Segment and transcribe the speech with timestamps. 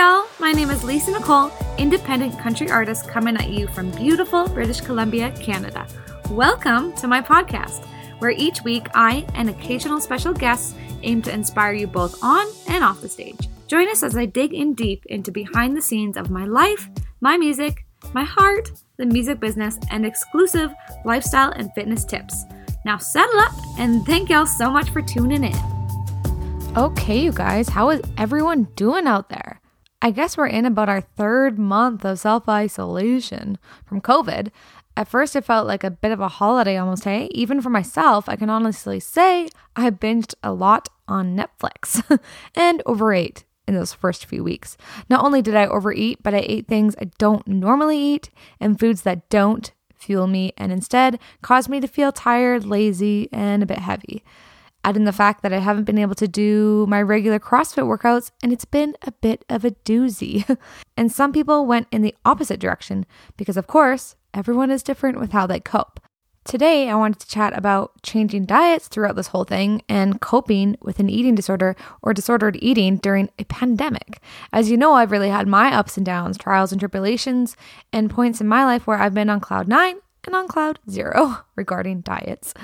[0.00, 0.26] y'all.
[0.38, 5.30] My name is Lisa Nicole, independent country artist coming at you from beautiful British Columbia,
[5.32, 5.86] Canada.
[6.30, 7.84] Welcome to my podcast,
[8.18, 12.82] where each week I and occasional special guests aim to inspire you both on and
[12.82, 13.50] off the stage.
[13.66, 16.88] Join us as I dig in deep into behind the scenes of my life,
[17.20, 20.72] my music, my heart, the music business, and exclusive
[21.04, 22.46] lifestyle and fitness tips.
[22.86, 26.74] Now settle up and thank y'all so much for tuning in.
[26.74, 29.60] Okay, you guys, how is everyone doing out there?
[30.02, 34.50] I guess we're in about our third month of self isolation from COVID.
[34.96, 37.28] At first, it felt like a bit of a holiday almost, hey?
[37.32, 42.02] Even for myself, I can honestly say I binged a lot on Netflix
[42.54, 44.76] and overate in those first few weeks.
[45.08, 49.02] Not only did I overeat, but I ate things I don't normally eat and foods
[49.02, 53.78] that don't fuel me and instead cause me to feel tired, lazy, and a bit
[53.78, 54.24] heavy.
[54.84, 58.30] Add in the fact that I haven't been able to do my regular CrossFit workouts,
[58.42, 60.58] and it's been a bit of a doozy.
[60.96, 63.04] and some people went in the opposite direction
[63.36, 66.00] because, of course, everyone is different with how they cope.
[66.44, 70.98] Today, I wanted to chat about changing diets throughout this whole thing and coping with
[70.98, 74.22] an eating disorder or disordered eating during a pandemic.
[74.50, 77.56] As you know, I've really had my ups and downs, trials and tribulations,
[77.92, 81.38] and points in my life where I've been on cloud nine and on cloud zero
[81.56, 82.54] regarding diets.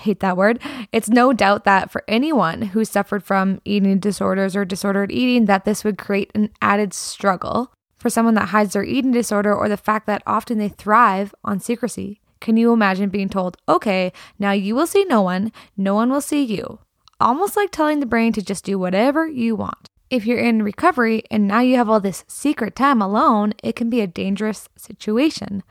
[0.00, 0.60] Hate that word.
[0.92, 5.66] It's no doubt that for anyone who suffered from eating disorders or disordered eating, that
[5.66, 9.76] this would create an added struggle for someone that hides their eating disorder or the
[9.76, 12.20] fact that often they thrive on secrecy.
[12.40, 16.22] Can you imagine being told, okay, now you will see no one, no one will
[16.22, 16.78] see you?
[17.20, 19.86] Almost like telling the brain to just do whatever you want.
[20.08, 23.90] If you're in recovery and now you have all this secret time alone, it can
[23.90, 25.62] be a dangerous situation.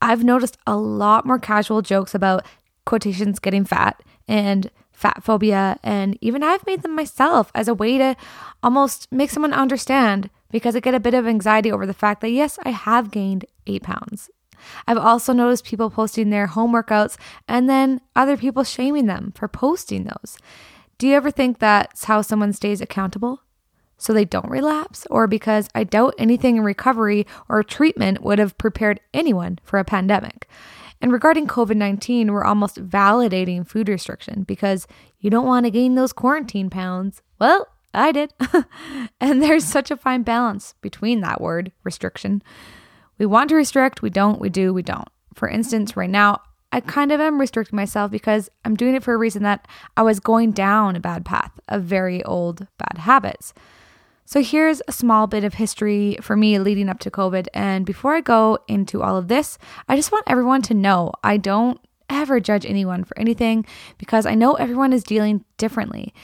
[0.00, 2.46] I've noticed a lot more casual jokes about
[2.84, 7.98] quotations getting fat and fat phobia, and even I've made them myself as a way
[7.98, 8.14] to
[8.62, 12.30] almost make someone understand because I get a bit of anxiety over the fact that
[12.30, 14.30] yes, I have gained eight pounds.
[14.86, 17.16] I've also noticed people posting their home workouts
[17.48, 20.38] and then other people shaming them for posting those.
[20.98, 23.42] Do you ever think that's how someone stays accountable?
[23.98, 25.06] So they don't relapse?
[25.10, 29.84] Or because I doubt anything in recovery or treatment would have prepared anyone for a
[29.84, 30.48] pandemic.
[31.02, 34.86] And regarding COVID 19, we're almost validating food restriction because
[35.18, 37.20] you don't want to gain those quarantine pounds.
[37.40, 38.32] Well, I did.
[39.20, 42.40] and there's such a fine balance between that word, restriction.
[43.18, 45.08] We want to restrict, we don't, we do, we don't.
[45.34, 49.12] For instance, right now, I kind of am restricting myself because I'm doing it for
[49.12, 53.52] a reason that I was going down a bad path of very old bad habits.
[54.24, 57.48] So here's a small bit of history for me leading up to COVID.
[57.52, 61.36] And before I go into all of this, I just want everyone to know I
[61.36, 63.66] don't ever judge anyone for anything
[63.98, 66.14] because I know everyone is dealing differently.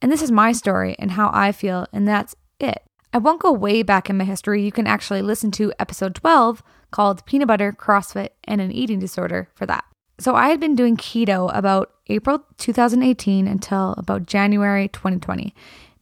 [0.00, 2.82] And this is my story and how I feel, and that's it.
[3.14, 4.64] I won't go way back in my history.
[4.64, 9.48] You can actually listen to episode 12 called Peanut Butter, CrossFit, and an Eating Disorder
[9.54, 9.84] for that.
[10.18, 15.54] So I had been doing keto about April 2018 until about January 2020.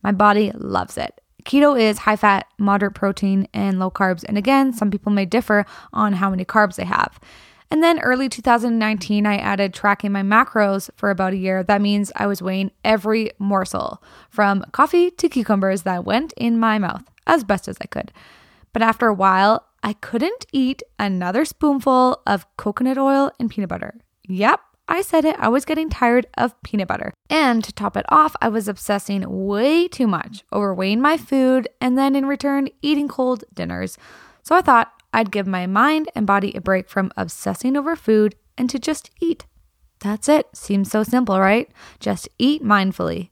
[0.02, 1.20] My body loves it.
[1.44, 4.24] Keto is high fat, moderate protein, and low carbs.
[4.24, 7.18] And again, some people may differ on how many carbs they have.
[7.70, 11.62] And then early 2019, I added tracking my macros for about a year.
[11.62, 16.78] That means I was weighing every morsel from coffee to cucumbers that went in my
[16.78, 18.12] mouth as best as I could.
[18.72, 23.94] But after a while, I couldn't eat another spoonful of coconut oil and peanut butter.
[24.26, 25.36] Yep, I said it.
[25.38, 27.14] I was getting tired of peanut butter.
[27.30, 31.68] And to top it off, I was obsessing way too much over weighing my food
[31.80, 33.96] and then in return eating cold dinners.
[34.42, 38.34] So I thought I'd give my mind and body a break from obsessing over food
[38.58, 39.46] and to just eat.
[40.00, 40.48] That's it.
[40.54, 41.70] Seems so simple, right?
[42.00, 43.30] Just eat mindfully.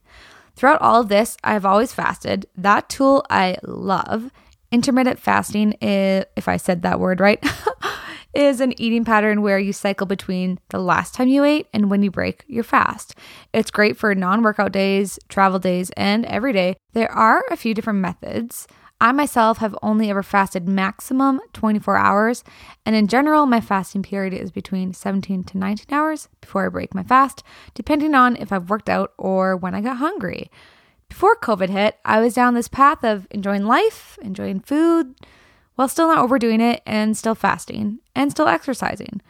[0.55, 2.45] Throughout all of this, I've always fasted.
[2.55, 4.31] That tool I love.
[4.71, 7.43] Intermittent fasting, eh, if I said that word right,
[8.33, 12.03] is an eating pattern where you cycle between the last time you ate and when
[12.03, 13.15] you break your fast.
[13.53, 16.75] It's great for non workout days, travel days, and every day.
[16.93, 18.67] There are a few different methods.
[19.01, 22.43] I myself have only ever fasted maximum 24 hours,
[22.85, 26.93] and in general, my fasting period is between 17 to 19 hours before I break
[26.93, 27.41] my fast,
[27.73, 30.51] depending on if I've worked out or when I got hungry.
[31.07, 35.15] Before COVID hit, I was down this path of enjoying life, enjoying food,
[35.79, 39.21] while still not overdoing it and still fasting and still exercising.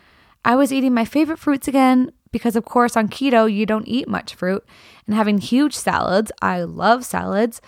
[0.43, 4.07] I was eating my favorite fruits again because, of course, on keto, you don't eat
[4.07, 4.65] much fruit,
[5.05, 6.31] and having huge salads.
[6.41, 7.61] I love salads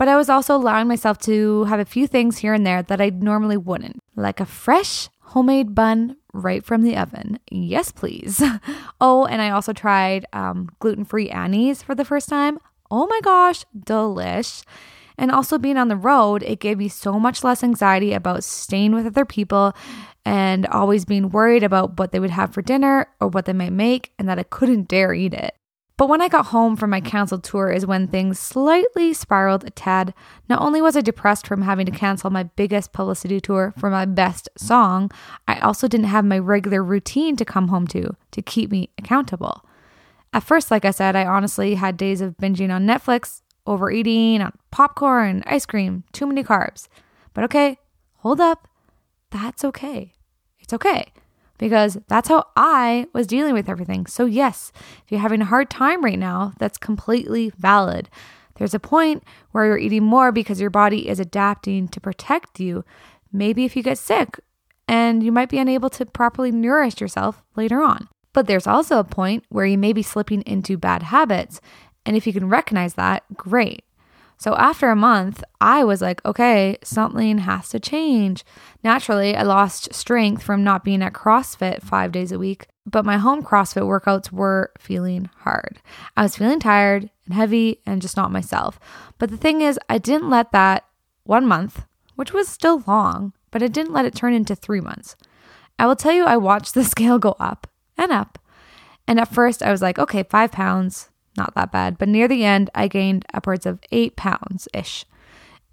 [0.00, 3.02] but I was also allowing myself to have a few things here and there that
[3.02, 7.38] I normally wouldn't, like a fresh homemade bun right from the oven.
[7.50, 8.42] Yes, please.
[9.02, 12.58] oh, and I also tried um, gluten free Annie's for the first time.
[12.90, 14.64] Oh my gosh, delish.
[15.20, 18.92] And also being on the road, it gave me so much less anxiety about staying
[18.92, 19.74] with other people
[20.24, 23.74] and always being worried about what they would have for dinner or what they might
[23.74, 25.54] make and that I couldn't dare eat it.
[25.98, 29.70] But when I got home from my canceled tour is when things slightly spiraled a
[29.70, 30.14] tad.
[30.48, 34.06] Not only was I depressed from having to cancel my biggest publicity tour for my
[34.06, 35.10] best song,
[35.46, 39.66] I also didn't have my regular routine to come home to to keep me accountable.
[40.32, 44.52] At first, like I said, I honestly had days of binging on Netflix, overeating on
[44.70, 46.88] popcorn, ice cream, too many carbs.
[47.34, 47.78] But okay,
[48.18, 48.68] hold up.
[49.30, 50.12] That's okay.
[50.58, 51.12] It's okay
[51.58, 54.06] because that's how I was dealing with everything.
[54.06, 54.72] So, yes,
[55.04, 58.08] if you're having a hard time right now, that's completely valid.
[58.56, 59.22] There's a point
[59.52, 62.84] where you're eating more because your body is adapting to protect you.
[63.32, 64.40] Maybe if you get sick
[64.88, 68.08] and you might be unable to properly nourish yourself later on.
[68.32, 71.60] But there's also a point where you may be slipping into bad habits.
[72.04, 73.84] And if you can recognize that, great.
[74.40, 78.42] So after a month, I was like, okay, something has to change.
[78.82, 83.18] Naturally, I lost strength from not being at CrossFit five days a week, but my
[83.18, 85.82] home CrossFit workouts were feeling hard.
[86.16, 88.80] I was feeling tired and heavy and just not myself.
[89.18, 90.86] But the thing is, I didn't let that
[91.24, 91.84] one month,
[92.16, 95.16] which was still long, but I didn't let it turn into three months.
[95.78, 97.66] I will tell you, I watched the scale go up
[97.98, 98.38] and up.
[99.06, 101.98] And at first, I was like, okay, five pounds, not that bad.
[101.98, 105.04] But near the end, I gained upwards of eight pounds ish.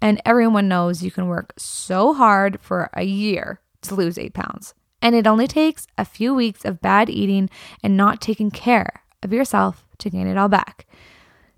[0.00, 4.74] And everyone knows you can work so hard for a year to lose eight pounds.
[5.02, 7.50] And it only takes a few weeks of bad eating
[7.82, 10.86] and not taking care of yourself to gain it all back.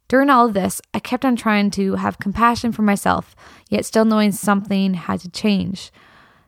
[0.09, 3.37] During all of this, I kept on trying to have compassion for myself,
[3.69, 5.93] yet still knowing something had to change.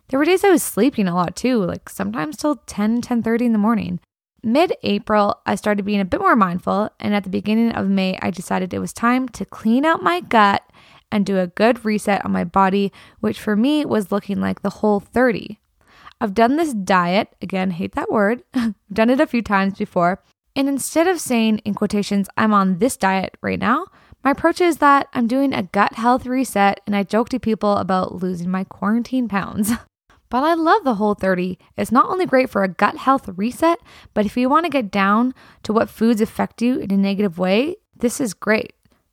[0.09, 3.53] There were days I was sleeping a lot too, like sometimes till 10, 10:30 in
[3.53, 4.01] the morning.
[4.45, 8.19] Mid April, I started being a bit more mindful, and at the beginning of May,
[8.21, 10.63] I decided it was time to clean out my gut
[11.13, 14.71] and do a good reset on my body, which for me was looking like the
[14.71, 15.61] whole 30.
[16.21, 18.43] I've done this diet, again, hate that word,
[18.93, 20.23] done it a few times before,
[20.57, 23.87] and instead of saying in quotations, I'm on this diet right now,
[24.25, 27.77] my approach is that I'm doing a gut health reset and I joke to people
[27.77, 29.73] about losing my quarantine pounds.
[30.33, 31.59] But I love the Whole 30.
[31.77, 33.79] It's not only great for a gut health reset,
[34.15, 37.37] but if you want to get down to what foods affect you in a negative
[37.37, 38.73] way, this is great.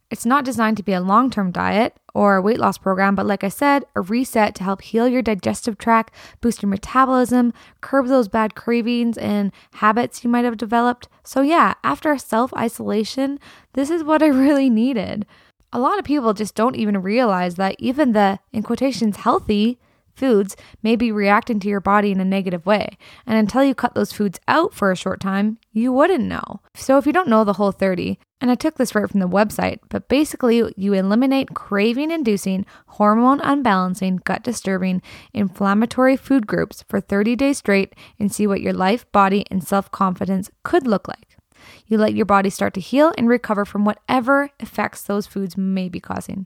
[0.09, 3.25] It's not designed to be a long term diet or a weight loss program, but
[3.25, 7.51] like I said, a reset to help heal your digestive tract, boost your metabolism,
[7.81, 11.09] curb those bad cravings and habits you might have developed.
[11.25, 13.41] So, yeah, after self isolation,
[13.73, 15.25] this is what I really needed.
[15.73, 19.79] A lot of people just don't even realize that even the, in quotations, healthy
[20.19, 22.97] foods may be reacting to your body in a negative way.
[23.25, 26.59] And until you cut those foods out for a short time, you wouldn't know.
[26.75, 29.27] So if you don't know the whole 30, and I took this right from the
[29.27, 35.01] website, but basically you eliminate craving inducing, hormone unbalancing, gut disturbing,
[35.33, 39.91] inflammatory food groups for 30 days straight and see what your life, body, and self
[39.91, 41.37] confidence could look like.
[41.85, 45.89] You let your body start to heal and recover from whatever effects those foods may
[45.89, 46.45] be causing.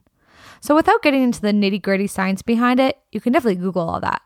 [0.60, 4.00] So, without getting into the nitty gritty science behind it, you can definitely Google all
[4.00, 4.22] that.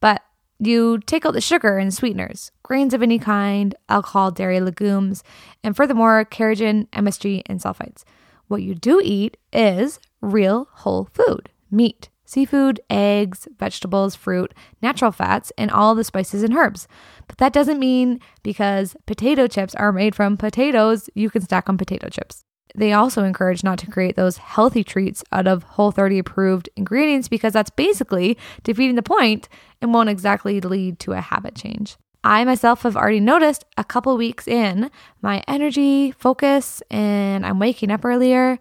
[0.00, 0.22] But
[0.58, 5.24] you take out the sugar and sweeteners, grains of any kind, alcohol, dairy, legumes,
[5.64, 8.04] and furthermore, carrageenan, MSG, and sulfites.
[8.46, 15.52] What you do eat is real whole food meat, seafood, eggs, vegetables, fruit, natural fats,
[15.56, 16.86] and all the spices and herbs.
[17.26, 21.78] But that doesn't mean because potato chips are made from potatoes, you can stack on
[21.78, 22.44] potato chips.
[22.74, 27.28] They also encourage not to create those healthy treats out of Whole 30 approved ingredients
[27.28, 29.48] because that's basically defeating the point
[29.80, 31.96] and won't exactly lead to a habit change.
[32.24, 34.90] I myself have already noticed a couple weeks in
[35.22, 38.58] my energy, focus, and I'm waking up earlier.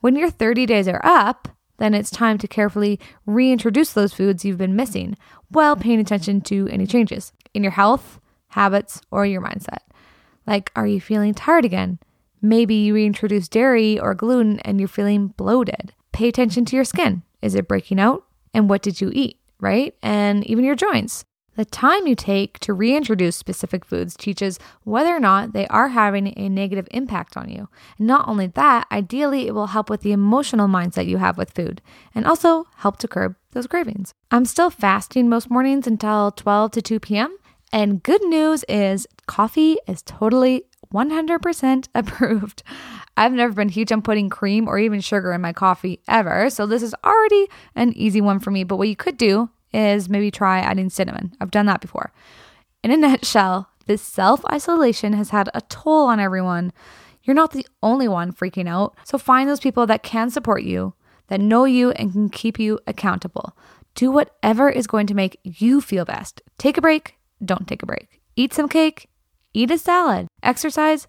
[0.00, 4.58] When your 30 days are up, then it's time to carefully reintroduce those foods you've
[4.58, 5.16] been missing
[5.48, 9.78] while paying attention to any changes in your health, habits, or your mindset.
[10.46, 12.00] Like, are you feeling tired again?
[12.42, 15.92] Maybe you reintroduce dairy or gluten and you're feeling bloated.
[16.12, 17.22] Pay attention to your skin.
[17.42, 18.24] Is it breaking out?
[18.52, 19.94] And what did you eat, right?
[20.02, 21.24] And even your joints.
[21.56, 26.32] The time you take to reintroduce specific foods teaches whether or not they are having
[26.38, 27.68] a negative impact on you.
[27.98, 31.50] And not only that, ideally, it will help with the emotional mindset you have with
[31.50, 31.82] food
[32.14, 34.14] and also help to curb those cravings.
[34.30, 37.36] I'm still fasting most mornings until 12 to 2 p.m.
[37.72, 42.62] And good news is coffee is totally 100% approved.
[43.16, 46.66] I've never been huge on putting cream or even sugar in my coffee ever, so
[46.66, 48.64] this is already an easy one for me.
[48.64, 51.32] But what you could do is maybe try adding cinnamon.
[51.40, 52.12] I've done that before.
[52.82, 56.72] In a nutshell, this self isolation has had a toll on everyone.
[57.22, 60.94] You're not the only one freaking out, so find those people that can support you
[61.28, 63.56] that know you and can keep you accountable.
[63.94, 66.42] Do whatever is going to make you feel best.
[66.58, 68.20] Take a break, don't take a break.
[68.36, 69.08] Eat some cake,
[69.52, 70.26] eat a salad.
[70.42, 71.06] Exercise,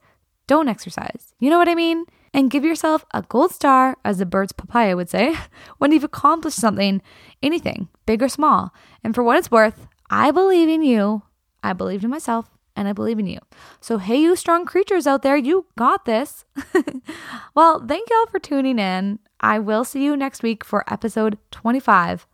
[0.47, 1.33] don't exercise.
[1.39, 2.05] You know what I mean?
[2.33, 5.35] And give yourself a gold star, as the bird's papaya would say,
[5.77, 7.01] when you've accomplished something,
[7.43, 8.73] anything, big or small.
[9.03, 11.23] And for what it's worth, I believe in you.
[11.63, 13.39] I believed in myself and I believe in you.
[13.79, 16.45] So, hey, you strong creatures out there, you got this.
[17.55, 19.19] well, thank y'all for tuning in.
[19.39, 22.27] I will see you next week for episode 25.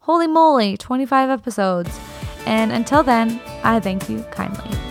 [0.00, 1.98] Holy moly, 25 episodes.
[2.46, 4.83] And until then, I thank you kindly.